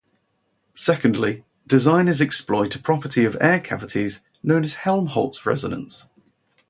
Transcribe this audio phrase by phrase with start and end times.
[0.73, 6.07] Secondly, designers exploit a property of air cavities known as Helmholtz resonance.